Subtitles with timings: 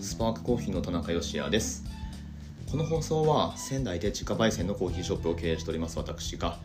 [0.00, 1.84] スパークコーヒーの田中芳也です。
[2.70, 6.58] この放送は仙台で自家焙煎のコーヒーショップを経営しております私が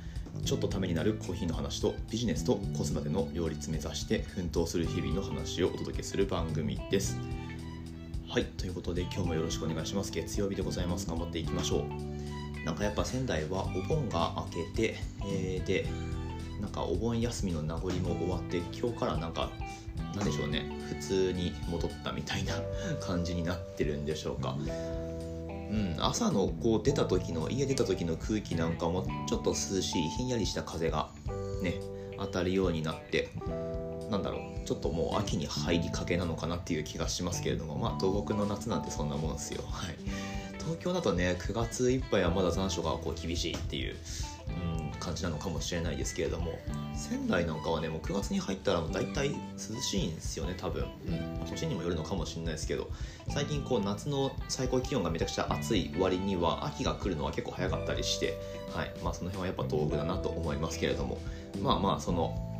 [0.43, 7.17] ちょっとためになるコーヒーの話とビジネスと子育ての両立目指して奮闘する日々の話をお届けする番組です。
[8.27, 10.11] はいということで今日もよろしくお願いします。
[10.11, 11.07] 月曜日でございます。
[11.07, 12.65] 頑張っていきましょう。
[12.65, 14.95] なんかやっぱ仙台はお盆が明けて、
[15.25, 15.85] えー、で
[16.63, 19.49] なんかお盆休みの名残も終わって今日からなんか
[20.15, 22.53] なんでしょうね普通に戻ったみたいな
[23.01, 24.55] 感じになってるんでしょうか。
[24.57, 31.09] うん、朝のこう出た時の家出た時の空気なんかもちょっと涼しいひんやりした風が
[31.63, 31.79] ね
[32.17, 33.29] 当たるようになって
[34.09, 39.63] なんだろうちょっともう秋に入りかけなのかなっていう気がしますけれどもまあ東北の夏なんてそんなもんですよ。
[39.69, 39.95] はい。
[40.59, 43.95] 東京だとね9月いっぱいはまだ残暑がこう厳しいっていう、
[45.03, 46.53] 感じなのかもしれないですけれども
[46.95, 52.89] 仙台なんかはねもう9月に入ったら大体涼しいんですよね多分、うん、にもよるのかもしれないですけど
[53.29, 58.37] 最近こう夏の最高気温がめちゃくちゃ暑い割には秋が来るのは結構早かったりして、
[58.73, 58.91] はい。
[59.03, 61.17] まあ、その辺はやっぱ東北だなと思いますけれども。
[61.61, 62.52] まあまあその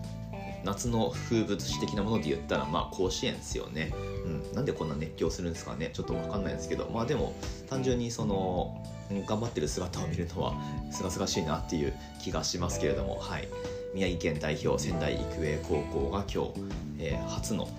[0.63, 3.93] 夏の風物詩的なもので言ったらまあ甲子園ですよね、
[4.25, 5.91] うん、なんでこんな熱狂するんですかね。
[5.93, 6.89] ちょっと分かんないですけど。
[6.89, 7.33] まあでも
[7.69, 8.81] 単純にその
[9.27, 10.55] 頑張ってる姿を見るのは
[10.91, 13.19] すがすがしいなっていう気がしますけれども。
[13.19, 13.47] はい。
[13.93, 16.51] 宮城県代表仙台育英高校が今日、
[16.97, 17.69] えー、初の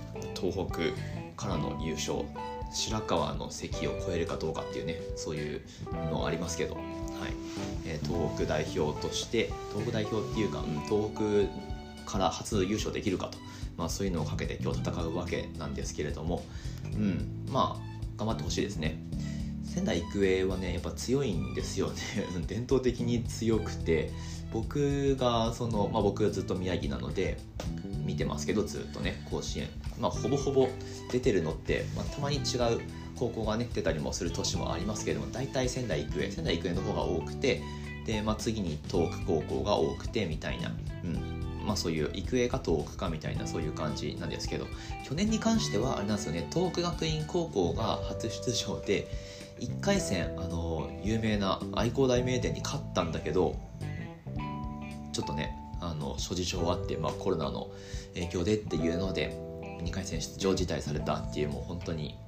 [0.40, 0.78] 東北
[1.36, 2.20] からの優勝
[2.72, 5.60] 白河の関を超えるかどうかっていうねそういう
[6.12, 6.84] のありますけど、はい。
[7.86, 11.73] えー、東北代表として東北代表っていうか、うん、東北
[12.06, 13.38] から初優勝できるかと、
[13.76, 16.44] まあ、そういうのをかけて今日戦うわけなんですけれども、
[16.84, 18.98] うん、まあ頑張ってほしいですね。
[19.64, 22.00] 仙台育英はねやっぱ強いんですよね。
[22.46, 24.10] 伝統的に強くて。
[24.54, 27.38] 僕がその、まあ、僕ずっと宮城なので
[28.06, 29.68] 見てますけどずっとね甲子園、
[29.98, 30.68] まあ、ほぼほぼ
[31.10, 32.80] 出てるのって、まあ、たまに違う
[33.16, 36.30] 高校がね出たりもする年もありますけれども大体仙台育英。
[36.30, 37.62] 仙台育英の方が多くて
[38.06, 41.43] で、まあ、次に東北高校が多くてみたいな、うん。
[41.64, 44.66] まあ、そういう育英か東北かみたいなそういう感じなんですけど
[45.04, 46.46] 去年に関してはあれなんですよね。
[46.52, 49.08] 東北学院高校が初出場で
[49.60, 53.56] 1回戦あの有名な愛工大名電に勝ったんだけど
[55.12, 57.68] ちょっとねあの諸事情あって、まあ、コロナの
[58.14, 59.36] 影響でっていうので
[59.82, 62.18] 2回戦出場辞退されたっていうもう本当に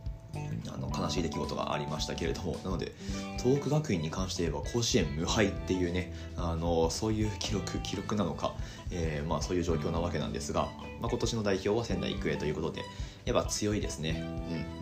[0.69, 2.93] あの悲しい出来事がありましたけれどもなので
[3.39, 8.55] 東北学院に関して言えば甲子園無敗っていうねあのそういう記録記録なのか、
[8.91, 10.69] えー、まあ、そういう状況なわけなんですが、
[11.01, 12.83] まあ、今年の代表は仙台育英ということで
[13.25, 14.23] やっぱ強いですね、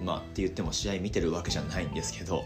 [0.01, 0.07] うん。
[0.07, 2.45] まあ、って言っても試合見てるわけじゃないんですけど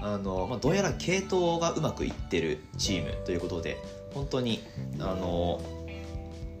[0.00, 3.78] あの、まあ、どうやら系統がうまくいってるチームということで
[4.14, 4.60] 本当に
[4.98, 5.60] あの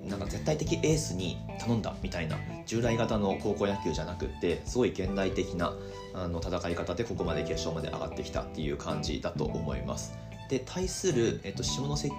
[0.08, 5.74] なんか絶対的エースに頼んだみたいな従来型の高校野球じゃなくってすごい現代的な
[6.14, 10.14] あの戦い方でここまで決勝まで上がってきたっていう感じだと思います。
[10.48, 12.10] で対する、えっと、下関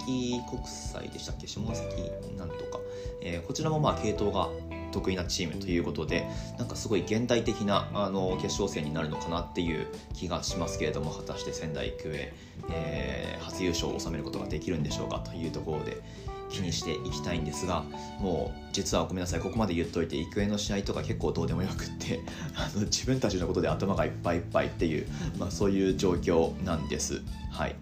[0.48, 1.46] 国際でしたっけ？
[1.46, 1.76] 下関
[2.38, 2.80] なんとか、
[3.20, 4.48] えー、こちらもまあ系統が
[4.90, 6.26] 得意なチームということで
[6.58, 12.32] なんかすごい現代的なあの決勝戦になるのかなっていう気がしますけれども果たして仙台育英
[12.70, 16.00] えー、初優勝を収めることができるんでしょうかというところで。
[16.52, 17.84] 気にしていきたいんですが
[18.20, 22.20] もう実はごめんなさいここまで言っといて育英の試合とか結構どうでもよくって
[22.54, 25.06] あの自分たちのことで頭がいっぱいいっぱいっていう、
[25.38, 27.22] まあ、そういう状況なんです。
[27.50, 27.76] はい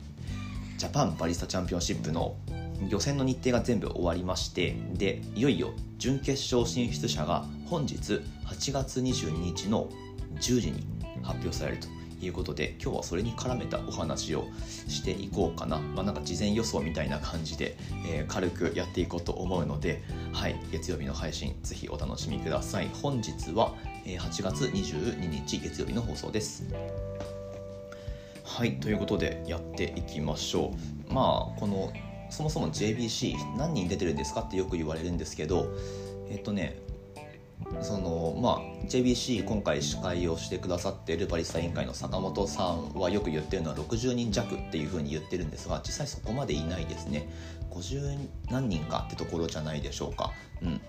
[0.79, 2.37] ジャパンバリスタチャンピオンシップの
[2.89, 9.91] 予選の日程が全部終わりましてでいよいよ準決勝進出者が本日8月22日の
[10.37, 10.87] 10時に
[11.23, 14.47] 発表されるということで今日はそれに絡めたお話を
[14.89, 17.77] していこうかな、まあ、なんか事前予想みたいな感じで、
[18.07, 22.91] えー、軽くやっていこうと思うので、はい、月曜日の配信ぜひお楽しみください。
[23.03, 26.65] 本日は8月22日月曜日の放送です。
[28.45, 30.75] はいということでやっていきましょ
[31.09, 31.13] う。
[31.13, 31.93] まあこの
[32.31, 35.69] そもそも JBC 何人出てるんですかってよく言われるんですけど
[36.31, 36.77] えっとね
[37.83, 47.29] そのまあ JBC 今回司会をしてくださっているバリスタ委員会の坂本さんはよく言ってるのは60人弱っていうふうに言ってるんですが実際そこまでいないですね。
[47.71, 48.19] 50
[48.51, 50.81] 何人かってところじゃないでしょうか、うん、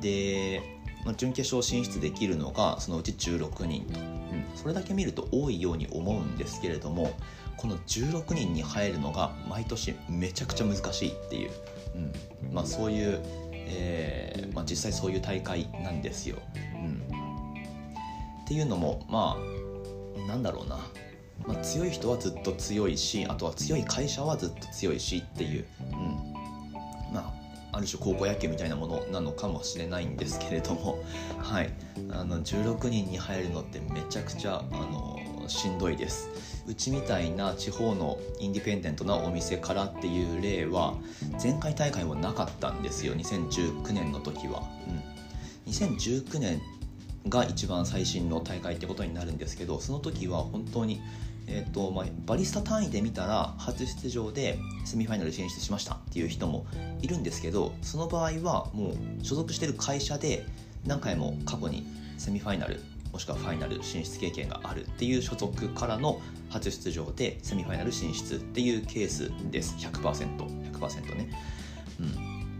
[0.00, 0.60] で、
[1.04, 7.16] まあ、準決勝進出できるのがそのうち16人と、うん、それだけ見ると多いように思うんですけれども
[7.56, 11.50] この16人に入るのが毎年めちゃくちゃ難しいっていう、
[11.94, 12.12] うん。
[12.52, 13.20] まあ、そういう
[13.66, 16.36] えー、まあ、実際そういう大会なんですよ。
[16.74, 17.02] うん、
[18.44, 20.78] っていうのもまあなんだろうな、
[21.46, 27.46] まあ、強い人はずっと強いしあとは強い会社はずっと強いしっていう、うん、まあ
[27.76, 31.04] ある種高校野球みたいなものなのかもしれないんですけれども、
[31.38, 31.70] はい、
[32.10, 35.15] あの16人に入るのってめちゃくちゃあの
[35.48, 36.28] しんどいです。
[36.66, 40.94] うちみたいな地方のインディペンデントなお店からっていう例は
[41.42, 43.14] 前回大会もなかったんですよ。
[43.14, 44.62] 2019年の時は、
[45.66, 46.60] うん、2019年
[47.28, 51.00] が一番最新の大会ってことになるんですけどその時は本当に
[51.48, 56.66] えーとまあ、バリスタ単位で見たら初出場でセミファイナル進出しましたっていう人も
[57.00, 60.44] いるんですけどその場合はもう所属してる会社で
[60.86, 61.86] 何回も過去に
[62.18, 62.80] セミファイナル
[63.16, 66.20] もしくはファイナル進出経験があるっていう所属からの
[66.50, 69.74] 初出場でセミファイナル進出っていうケースです。
[69.78, 71.30] 100%100% 100%ね、
[71.98, 72.02] う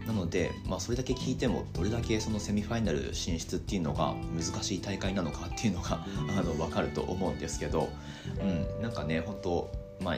[0.03, 0.07] ん。
[0.07, 6.03] なので、まあ、それだけ聞いてもどれだけそのセミファイナル進出っていうのが難しい大会なのかっていうのが
[6.35, 7.89] あの分かると思うんですけど、
[8.41, 9.71] うん、なんかね本当
[10.03, 10.17] まあ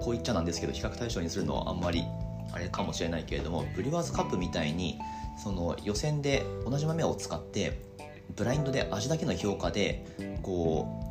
[0.00, 2.04] こう言っちゃなんですけど比較対象にするのはあんまり
[2.52, 5.00] あれかもしれないけれどもブリュワーズカップみたいに
[5.42, 7.82] その予選で同じ豆を使って
[8.36, 10.04] ブラインドで味だけの評価で
[10.42, 11.04] こう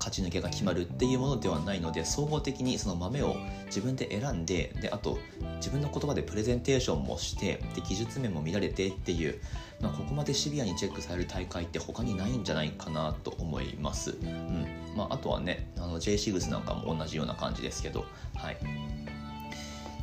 [0.00, 3.36] 勝ち抜けが決まるっていうものではないので総合的にその豆を
[3.66, 5.18] 自分で選んでであと
[5.56, 9.40] 自分の言葉でプレゼンテーションもしてで技術面も見られてっていう、
[9.80, 14.66] まあ、ここまでシビアにチェックされる大会って他にないんじゃないかなと思います、うん。
[14.96, 18.56] まあ、あとはねあの J シグスなんかも同じような感じですけどはい。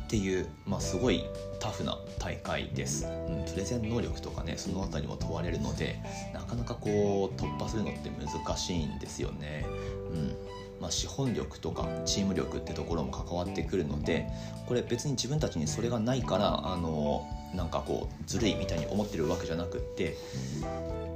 [0.08, 1.22] っていう、まあ、すごい
[1.60, 6.00] タフな大会です、うん、プレゼン能力とかねその辺りも問われるので
[6.32, 9.66] なかなかこう突破するのって難しいんですよね、
[10.10, 10.36] うん。
[10.80, 14.26] まあ、資本力とかチーム力ってところも関わってくるので
[14.66, 20.16] これ別に自分たちにそれがないからあのなんかこうずるいみたいに思ってるわけじゃなくって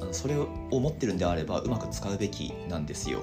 [0.03, 3.21] あのそれを思ってるんであればうまく使うべきなんですよ、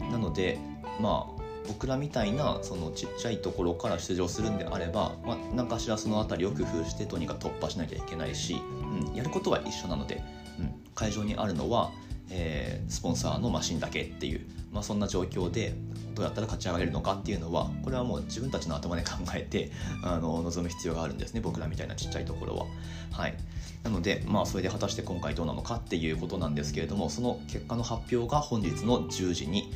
[0.00, 0.58] うん、なので
[1.00, 1.35] まあ
[1.68, 10.22] 僕らみたいなそのちっちゃいところから出場するんであれば、まあ、何かしらその辺りを工夫してとにかく突破しなきゃいけないし、うん、やることは一緒なので、
[10.58, 11.90] うん、会場にあるのは、
[12.30, 15.74] えー、スポンサーのマシンだけっていう、まあ、そんな状況で
[16.14, 19.70] どうやったら勝ち上がれるのかっていうのはこれはもう自分たちの頭で考えて
[20.02, 22.66] あの望む必要があるんですね僕らみたいなちっちゃいところは。
[23.12, 23.36] はい、
[23.84, 29.72] なのでまあそれで果たして今回どうなのかっていうことなんですけれどもその結果の発表が本日の10時に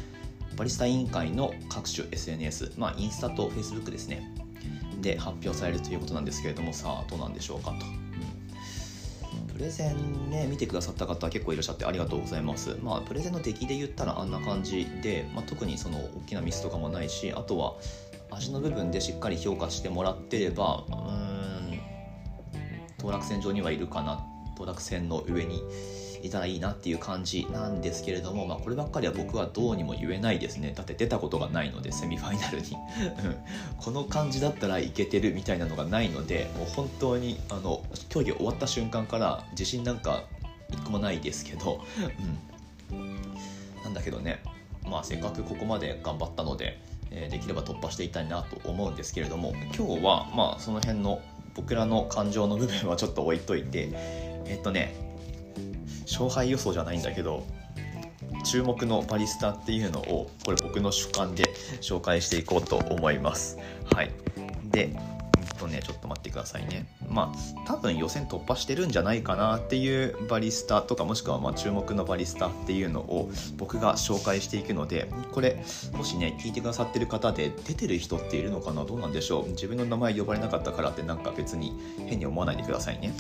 [0.61, 4.31] バリスタ委員会の各種 SNS、まあ、インスタとフェイスブックですね。
[5.01, 7.87] で発表されるということなんですけれどもさあどうなんでしょうかと、
[9.55, 12.77] プレゼンね見てくださった方結構いらっしゃってありがとうございます。
[12.83, 17.77] まあプレゼンの出来で言ったらあんな感じで、まあ、特にその大きなミスとかもないしあとは
[18.31, 21.81] 味の部分でしっかり評価してもらってればうーん
[22.99, 24.27] 当落線上にはいるかな。
[24.59, 25.63] 当落線の上に
[26.23, 30.73] いたらいいなっていう感じなんですけれども、まあ、こればっかりは僕はどうにも言えないですね。
[30.75, 32.77] だって出たことがないのでセミファイナルに。
[33.79, 40.25] この感じだったらいけてるみたいなのがないのでもう本当にあの競技終わった瞬間から自信なんか
[40.71, 41.85] 一個もないですけど、
[42.91, 43.17] うん、
[43.83, 44.43] なんだけどね
[44.85, 46.81] まあせっかくここまで頑張ったので、
[47.11, 51.21] えー、できれば突破していきたいなと思うんですけれども今日はまあその辺の
[51.55, 53.89] 僕らの感情の部分はちょっと置いといて
[54.47, 54.95] えっとね
[56.11, 57.47] 勝敗予想じゃないんだけど
[58.45, 61.45] 注目のバリスタっていうのをこれ僕の主観で
[61.81, 63.59] 紹介していこうと思います。
[63.95, 64.11] はい。
[64.65, 64.97] で
[65.59, 66.87] とねちょっと待ってくださいね。
[67.07, 75.63] まあ多分予選突破してるんじゃないかなっていうバリスタとかもしくはま注目のバリスタっていうのを僕が紹介していくのでこれ
[75.93, 78.87] もしね聞いてくださってる方で出てる人っているのかな？
[78.87, 79.49] どうなんでしょう？
[79.51, 81.75] 自分の名前呼ばれなかったからってなんか別に
[82.07, 83.13] 変に思わないでくださいね。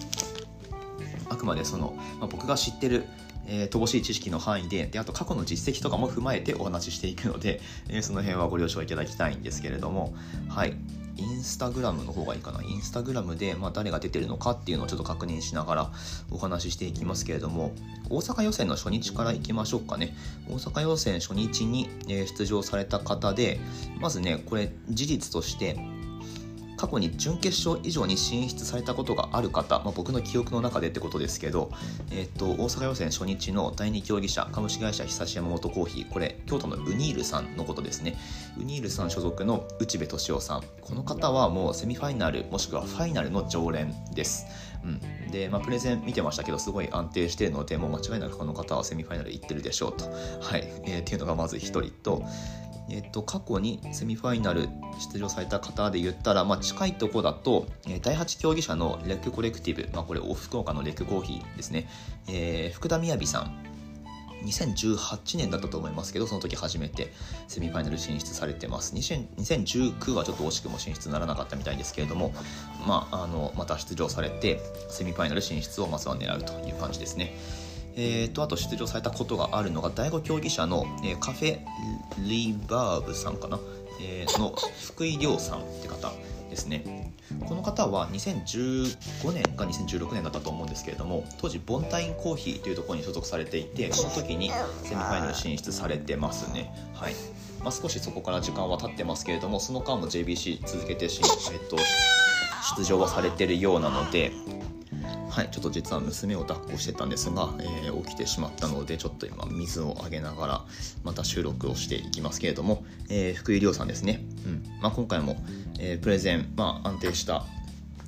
[1.30, 3.04] あくまでその、まあ、僕が知ってる
[3.46, 10.14] えー、乏しい知識の範囲でであと過去の実績とかも踏まえてお話ししていくので、えー、その辺はご了承いただきたいんですけれども
[10.49, 10.76] はい。
[11.16, 12.62] インスタグラムの方がいいかな。
[12.62, 15.92] インスタグラムで、まあ、誰が出てるのかっていうのをちょっと確認しながら
[16.30, 17.72] お話ししていきますけれども
[18.08, 20.16] 大阪予選の初日からいきましょうかね。
[20.49, 23.60] 大阪予選初日に、え出場された方で
[24.00, 25.76] まずねこれ事実として
[26.80, 31.70] 過去に準決勝以上に進出されたことがある方、まあ、僕の記憶の中でってことですけど、
[32.10, 36.10] えーと、大阪予選初日の第2競技者株式会社久し山本コーヒー。
[36.10, 38.16] これ京都のウニールさんのことですね。
[38.58, 40.62] ウニールさん所属の内部敏夫さん。
[40.80, 44.46] この方はもうセミファイナルもしくはファイナルの常連です、
[44.82, 50.06] うん、で、まあ、プレゼン見てましたけどすごい安定しているのでもう間違いなくこの方はセミファイナル行ってるでしょうと、
[50.40, 50.66] はい。
[50.87, 52.25] えー、っていうのがまず1人と
[52.90, 54.68] えっと、過去にセミファイナル
[55.12, 61.88] 出場された方で言ったら、まあ、近いとこだと、えー、第8競技者のレックコレクティブ、まあ、これ福岡のレックコーヒーですね、
[62.28, 63.70] えー、福田雅さん。
[64.44, 67.12] 2018年だったと思いますけどその時初めて
[67.49, 68.94] セミファイナル進出されてます。
[68.94, 72.32] 2019はちょっと惜しくも進出ならなかったみたいですけれども、
[72.87, 77.35] まあ、あのまた出場されてセミファイナル進出をまずは狙うという感じですね。
[78.02, 81.61] えーと、あと出場されたことがあるのが第5競技者の、えー、カフェ
[82.26, 83.61] リバーブさんかな、
[84.00, 84.54] えー、の
[84.87, 86.11] 福井亮さんって方
[86.49, 87.12] ですね。
[87.47, 94.50] この方は2015年か2016年だったと思うんですけれども当時ボンタインコーヒーというところに所属されていてその時に
[94.83, 96.73] セミファイナル進出されてますね。
[96.95, 97.14] はい。
[97.62, 101.21] まあ、少しそこから時間は経ってますけれどもその間も JBC 続けてし、
[101.52, 101.76] えっと、
[102.78, 104.33] 出場はされてるようなので
[105.30, 110.64] はい、ちょっと実は娘を抱っこしてたんですが、えー、起きてしまったのでちょっと今水をあげながら
[111.04, 114.64] また収録をしていきますけれども、えー、福井亮さんですね、うん。
[114.80, 115.36] まあ、今回も、
[115.78, 117.44] えー、プレゼン、まあ、安定した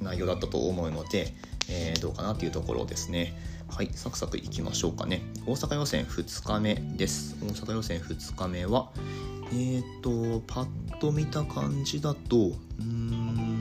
[0.01, 1.33] 内容だったと思うので、
[1.69, 3.39] えどうかなというところですね。
[3.69, 5.23] はいサクサクいきましょうかね。
[5.47, 7.37] 大阪予選2日目です。
[7.41, 8.91] 大阪予選2日目は
[9.55, 13.52] えっ、とパッと見た感じだとうん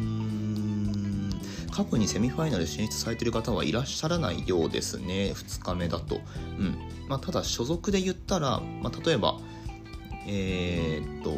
[1.71, 5.33] 過去にセミファイナル進出されてる方はいらっしゃらないようですね。
[5.33, 6.19] 2日目だと、
[6.59, 6.77] うん。
[7.07, 9.39] まあ、ただ所属で言ったら、まあ、例えば
[10.27, 11.31] えー、っと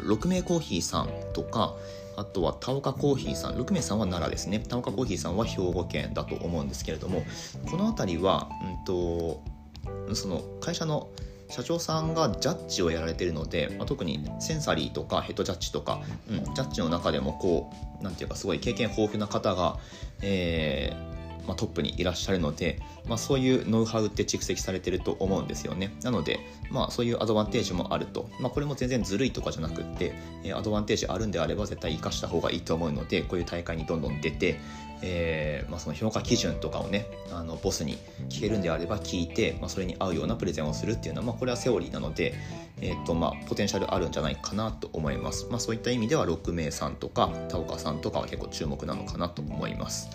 [0.00, 1.74] 6名コーヒーさんとか
[2.16, 3.54] あとは田岡コーヒーさん。
[3.54, 4.58] 6名さんは奈良ですね。
[4.58, 7.24] 田岡コーヒーさんは兵庫県だと思うんですけれども
[7.70, 9.42] この辺りは、うんと
[10.14, 11.08] その会社の
[11.50, 16.00] 社長さんがジャッジをやられてるので、まあ、特にセンサリーとかヘッドジャッジとか、
[16.30, 19.78] うん、ジャッジの中でもこうなんていうかすごい経験豊富な方が、
[20.22, 21.17] えー
[21.48, 22.78] まあ、トップにいらっしゃるので、
[23.08, 25.96] まあ、そういうノウハウって蓄積されてると思うんですよね。
[26.02, 26.38] なので、
[26.70, 30.12] まあ、そういうアドバンテージもあると、まあ、これも全然ずるいとかじゃなくって、
[30.44, 34.60] えアドバンテージあるんであれば絶対生かした方がいいと思うのでこういう大会にどんどん出て、
[35.00, 37.96] えーまあ、その評価基準とかをねあのボスに
[38.28, 42.34] 聞けるんであれば聞いて、まあ、それに合うようなプレゼンをするっていうのは、まあ、これはセオリーなので、
[42.80, 50.10] えーとまあ、ポテンシャルあるんじゃないかなと思います、まあ、そういった意味では6名さんとか田岡さんとかは結構注目なのかなと思います。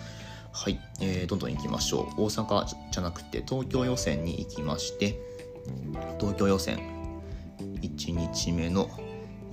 [0.56, 2.22] はい、えー、どんどん行きましょう。
[2.22, 5.18] 大阪じゃなくて東京予選に行きまして
[6.20, 6.78] 東京予選。
[7.80, 8.88] 1日目の、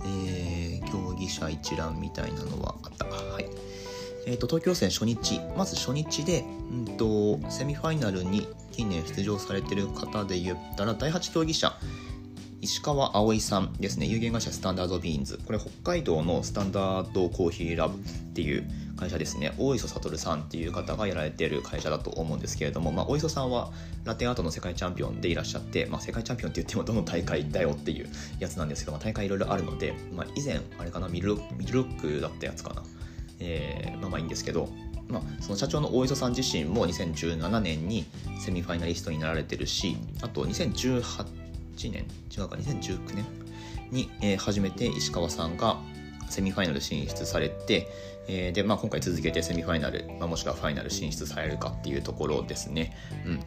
[0.05, 3.05] えー、競技者一覧みたいなのはあった。
[3.05, 3.45] はい。
[4.27, 5.41] えーと、東京予選初日。
[5.57, 11.73] まず初日で、うんと、セミファイナルに近年出場されてる方で言ったら第8競技者
[12.61, 14.05] 石川葵さんですね。
[14.05, 15.39] 有限会社スタンダードビーンズ。
[15.47, 18.01] これ北海道のスタンダードコーヒーラブっ
[18.33, 19.51] ていう会社ですね。
[19.57, 23.71] 大磯悟さんっていう方がやられてる会社だと思うんですけれども、まあ、大磯さんは
[24.05, 28.07] ラテンアートの世界チャンピオンでいらっしゃって、まあ、世界チャンピオンって言ってもどの大会だよっていう
[28.39, 32.83] やつなんですけど、まあ、大会いろいろあるので、まあ、以前あれかなミルロックだったやつかな。
[33.39, 34.69] えー、まあまあいいんですけど、
[35.07, 38.05] まあ、その社長の大磯さん自身も2017年に
[38.39, 41.40] セミファイナリストになられてるしあと2018
[41.89, 43.25] 年違うか2019年
[43.91, 45.77] に、えー、初めて石川さんが
[46.29, 47.87] セミファイナル進出されて、
[48.27, 52.95] えー、で、まあ、今回続けてセミファイナル、まあ、もしくはファイナル進出されるかっていうところですね。
[53.25, 53.39] うん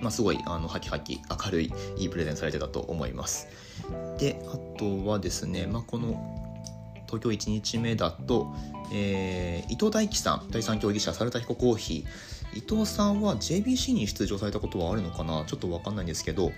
[0.00, 3.48] まあ、すごいあのハキハキ明るいいいプレゼンされてたと思います。
[4.18, 6.54] であとはですね、まあ、この
[7.06, 8.54] 東京1日目だと、
[8.92, 15.44] えー、伊藤大樹さん第3競技者サルタヒココーヒー伊藤さんは JBC に出場されたことはあるのかな？
[15.46, 16.52] ちょっと分かんないんですけど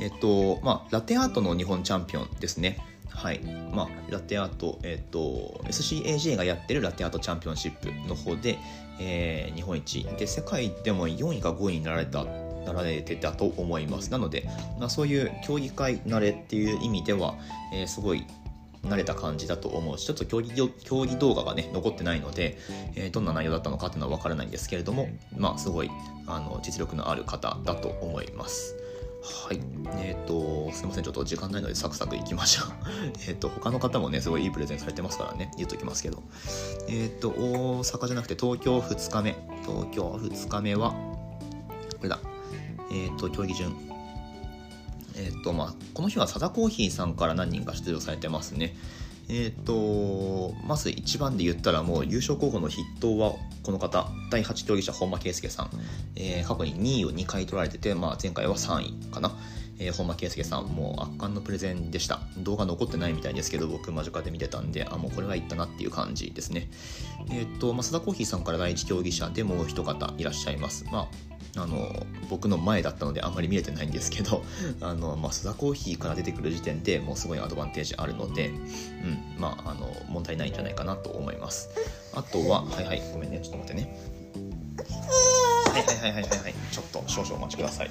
[0.00, 2.78] えっとまあラテアートの日本チャンピオンですね。
[3.08, 3.40] はい。
[3.72, 8.58] まあ、ラテアート、えっ、と、SCAJ がやってるラテアートチャンピオンシップの方で、
[9.00, 10.04] えー、日本一。
[10.18, 12.26] で世界でも4位か5位になられた
[12.66, 14.10] なられてたと思います。
[14.12, 14.46] なので、
[14.78, 17.36] まあ、そういう競技会慣れっていう意味では、
[17.72, 18.26] えー、すごい
[18.84, 22.56] 慣れた感じだと思うしちょっと競技競技動画がね残ってないので、
[22.94, 25.90] えー、どんな内容だったのかっていうのは分からないんですけれどもまあすごい
[26.26, 28.76] あの実力のある方だと思います。
[29.26, 29.60] はい。
[29.98, 31.04] えっ、ー、と、すいません。
[31.04, 32.68] ちょっと時間ないのでサクサクいきましょう。
[33.28, 36.22] えっと、他の方もね、すごいいいプレゼンされてますからね、言っときますけど。
[36.88, 39.36] えっ、ー、と、大阪じゃなくて東京2日目。
[39.62, 42.20] 東京2日目は、これだ。
[42.92, 43.76] えっ、ー、と、競技順
[45.16, 48.76] えっ、とまあ、この日はサダコーヒーさんから何人か出場されてますね。
[49.28, 55.70] えっ、ー、とまず1番で言ったらもう優勝候補の筆頭はこの方第8競技者本間圭佑さん、
[56.14, 59.32] えー、過去に2位を2回取られてて、まあ、前回は3位かな、
[59.80, 62.20] えー、本間圭佑さんもう圧巻のプレゼンでした。
[62.38, 66.68] 動画残ってないみたいですけど僕間近で見てたんであもうこれはいったなっていう感じですね。
[67.32, 70.84] えっ、と、まあ、サダコーヒーさんから第1競技者でもう一方いらっしゃいます。
[70.92, 71.08] まあ
[71.56, 74.44] あの僕の前だったのであんまり見れてないんですけど
[74.80, 78.58] あの、まあ、須田コーヒーから出てくる時点でもうすごいアドバンテージあるので、うん
[79.38, 81.70] まあ、あの問題ないんじゃないかなと思います。
[82.14, 83.98] あとははいはいごめんねちょっと待ってね。
[85.72, 87.90] はいはいはいはいはいちょっと少々お待ちください。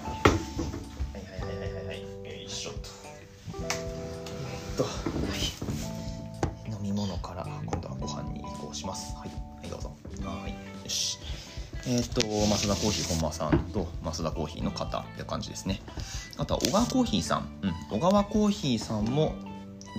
[11.88, 15.82] えっ、と、増田コーヒー本間さんと増田コーヒーの方って感じですね。
[16.38, 17.50] あとは小川コーヒーさん。
[17.62, 18.00] うん。
[18.00, 19.36] 小川コーヒーさんも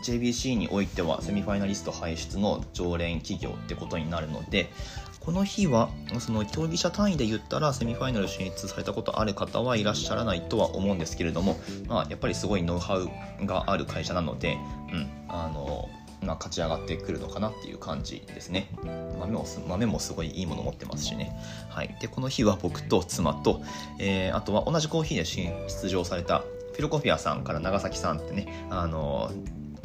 [0.02, 4.70] JBC においてはセミファイナリスト輩出の常連企業ってことになるので、
[5.26, 5.90] この日は
[6.20, 13.10] その競技者単位で言ったらセミファイナル進出されたことある方はいらっしゃらないとは思うんですけれども、まあ、やっぱりすごいノウハウ
[13.44, 14.56] がある会社なので、
[14.92, 15.88] うんあの
[16.26, 18.68] まあ、勝ち上がってくるのかなっていう感じですね。
[19.18, 21.32] 豆も豆もすごいいいもの持ってますしね、
[21.70, 23.62] はい、でこの日は僕と妻と、
[23.98, 29.30] えー、あとは同じコーヒーで出場されたフィロコフィアさんから長崎さんってねあの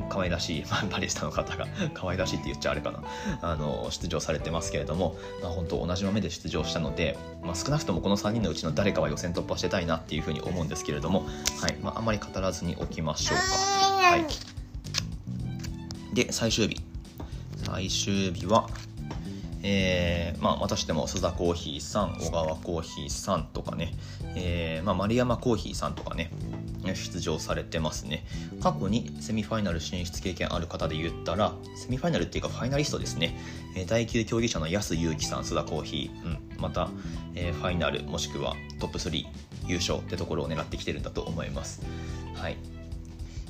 [0.10, 3.02] 可愛らしい、バリスタの方が 可愛らしいって言っちゃあれかな。
[3.42, 11.26] あの出場されてますけれども、まあ、本当同じ豆で出場したので、まあ、少なくともこの3人のうちの誰かは予選突破してたいなっていうふうに思うんですけれども、
[11.62, 11.78] はい。
[11.82, 13.44] まあ、あまり語らずにおきましょうか。
[14.06, 14.26] はい、
[16.14, 16.82] で最終日。
[17.64, 18.68] 最終日は
[19.64, 23.94] えーまあ、またしても須田コーヒーさん小川コーヒーさんとかね、
[24.36, 26.32] えーまあ、丸山コーヒーさんとかね
[26.96, 28.26] 出場されてますね。
[28.60, 33.38] 過去にセミファイナル進出経験ある方で言ったらセミファイナルっていうかファイナリストですね。
[33.76, 36.90] え第9競技者の安祐樹さん須田コーヒー、うん、また、
[37.36, 39.26] えー、ファイナルもしくはトップ3
[39.68, 41.84] 優勝ってところを狙ってきてるんだと思います。
[42.34, 42.58] はい。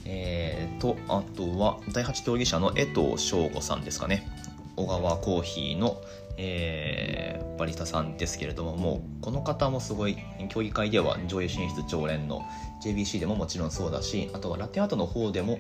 [0.06, 4.28] えーと、あとは第8競技者の江藤翔吾さんですかね。
[4.76, 6.02] 小川コーヒーの、
[6.38, 10.18] えー、バリスタさんですけれどももうこの方もすごい
[10.50, 12.44] 競技会では上位進出常連の
[12.84, 15.60] JBC でももちろんそうだしあとはラテアートの方でも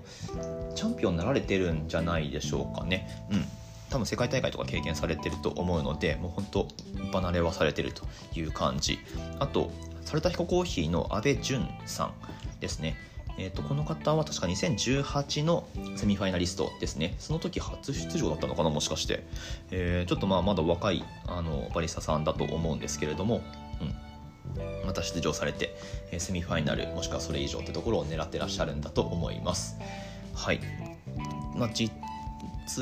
[0.75, 3.07] チャンピオンになられてるんじゃないでしょうかね。
[3.31, 3.45] うん。
[3.89, 6.67] 多分世界大会とか経験されてると思うのでもう本当
[7.11, 8.99] 離れはされてるという感じ。
[9.39, 9.71] あと
[10.05, 12.13] サルタヒココーヒーの阿部淳さん
[12.59, 12.95] ですね。
[13.37, 17.15] えーと、この方は確か2018のセミファイナリストですね。
[17.19, 19.23] その時初出場だったのかなもしかして、
[19.71, 23.41] えー、ちょっとまあまだ若いあのバリスタさんだと思うんですけれども、
[23.81, 25.75] うん、また出場されて、
[26.11, 29.77] えー、セミファイナルもしくはそれ以上ってところを狙ってらっしゃるんだと思います。
[30.33, 30.59] はい、
[31.55, 31.91] まあ、実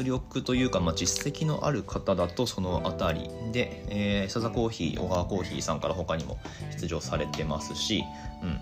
[0.04, 6.38] 力というか、まあ、実績のある方だとその辺りで、えー、サザコーヒー小川コーヒーさんから他にも
[6.80, 8.04] 出場されてますし、
[8.44, 8.62] うん、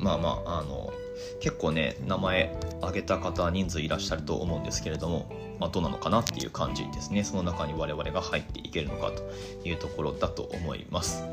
[0.00, 0.92] まあまああの
[1.40, 7.22] 結構ね名前挙げた方人数いらっしゃると思うんですけれども、まあ、どうなのかなっていう感じですね。
[7.22, 11.24] その中に我々が入っていけるのかというところだと思います。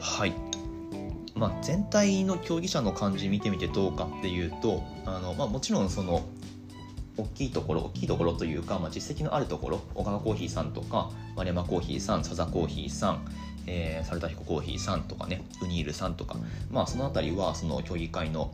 [0.00, 0.34] はい。
[1.34, 6.22] まあ、全体の競技者の感じ見てみてどうかっていうとあの、まあ、もちろんその
[7.16, 13.24] 大きいところ大きいところというか、まあ、実績のあるところ小川コーヒーさんとか丸山コーヒーさんサザコーヒーさん
[13.66, 16.36] えー、サルタヒココーヒーさんとかねウニールさんとか、
[16.70, 18.52] まあ、その辺りはその競技会の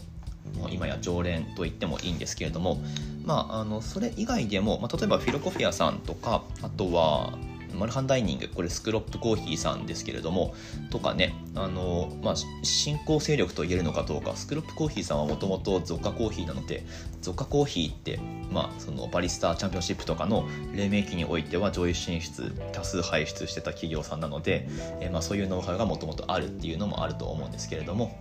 [0.70, 2.78] 今や常連と言ってもいいんですけれども、
[3.24, 7.32] まあ、あのそれ以外でも、まあ、例えばフィロコフィアさんとかあとは
[7.74, 10.54] マルハンダイニングこれスクロップコーヒーさんですけれども
[10.90, 14.36] とかねあの、まあ、新興勢力と言えるのかどうか。
[14.36, 16.84] スクロップコーヒーさんはもともとゾッカコーヒーなので
[17.22, 24.68] ゾッカコーヒーって、まあ、そのバリスタチャンピオンシップとかの黎明期においては上位進出多数輩出してた企業さんなので、
[25.00, 28.18] えまあ、そういうノウハウがもともとあるっていうのもあると思うんですけれども。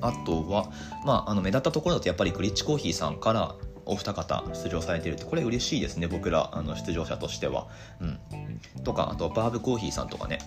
[0.00, 0.70] あとは、
[1.06, 3.54] まあ、あの目立ったところだとやっぱりグリッチコーヒーさんから
[3.86, 7.66] お二方出場されてるってこれ嬉しいですね僕らあの出場者としては。
[8.00, 10.38] うん、とかあとバーブコーヒーさんとかね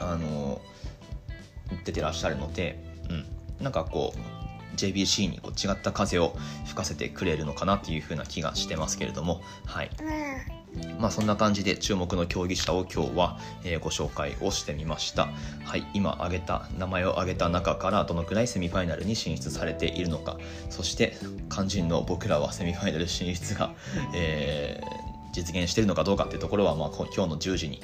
[0.00, 0.60] あの
[1.84, 3.24] 出てらっしゃるので、うん、
[3.64, 6.34] なんかこう JBC にこう違った風を
[6.64, 9.90] 吹かせてくれるのかなっていう風な気がしてますけれどもはい。
[10.98, 15.28] まあそんな感じで注目の競技者を今日は、え、ご紹介をしてみました。
[15.64, 20.38] はい、今挙げた名前を挙げた中からどのくらいセミファイナルに進出されているのか、
[20.70, 21.16] そして
[21.50, 23.72] 肝心の僕らはセミファイナル進出が、
[24.14, 27.82] えー、実現しているのかどうかっていうところは、まあ、今日の10時に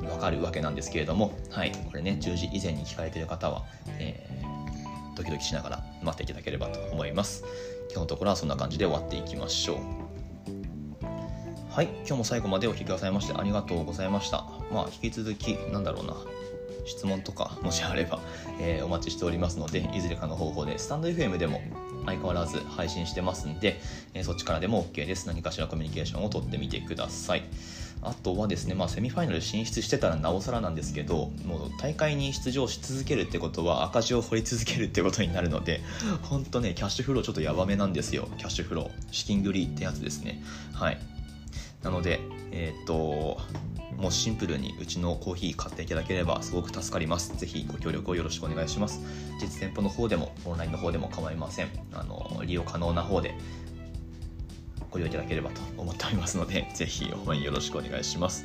[0.00, 3.64] 分かるわけなんですけれども、はい、これね10時以前に聞かれている方は、
[3.98, 7.44] えー、ドキドキしながら待っていただければと思います。
[7.90, 10.05] 今日のところはそんな感じで終わっていきましょう。
[11.76, 14.46] はい、今日も最後までお聴きくださいましてありがとうございました。
[14.72, 16.16] まあ、引き続き、なんだろうな、
[16.86, 18.18] 質問とかもしあれば、
[18.58, 21.60] えー、お待ちしておりますので、いずれかの方法で、スタンド FM でも
[22.06, 23.78] 相変わらず配信してますんで、
[24.14, 25.26] えー、そっちからでも OK です。
[25.26, 27.44] 何かしらコミュニケーションをとってみてください。
[28.00, 35.82] あとはですね、まあ、セミファイナル進出してたらなおさらなんですけど、もう大会に出場し続けるってことは赤字を掘り続けるってことになるので、
[36.22, 38.30] 本当ね、キャッシュフローちょっとやばめなんですよ。
[38.38, 38.90] キャッシュフロー。
[39.10, 40.42] 資金繰りってやつですね。
[40.72, 41.15] はい。
[41.86, 42.18] なので、
[42.50, 43.38] えー、っと、
[43.96, 47.36] もうシンプルにうちのコーヒー買っていただければすごく助かります。
[47.36, 49.00] ぜひご協力をよろしくお願いします。
[49.40, 51.68] 実店舗の方でもオンラインの方でも構いません。
[51.92, 53.38] あの利用可能な方で
[54.90, 58.44] ご利用いただければと思っておりますので、 ぜひ応援よろしくお願いします。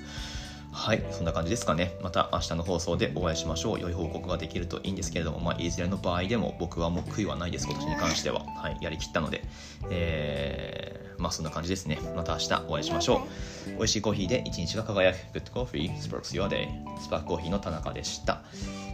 [0.71, 9.43] はいそんな感じですかねまた明日の放送でお会いしましょう良い報告ができるといいんですけれども、まあ、いずれの場合でも僕はもう悔いはないです今年に関しては、はい、やりきったので、
[9.89, 11.99] えー、まあそんな感じですね。
[12.15, 13.27] また明日お会いしましょ
[13.67, 13.69] う。
[13.77, 15.17] 美味しいコーヒーで一日が輝く。
[15.39, 16.67] Good Coffee Sparks Your Day.
[16.99, 18.41] スパークコーヒーの田中でした。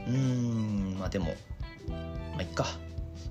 [0.07, 0.97] うーん。
[0.99, 1.35] まあでも
[1.87, 2.65] まあいっか。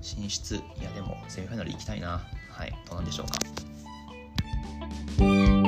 [0.01, 0.55] 進出。
[0.55, 2.25] いやでもセミファイナル行きたいな。
[2.49, 2.71] はい。
[2.87, 3.27] どうなんでしょう
[5.61, 5.66] か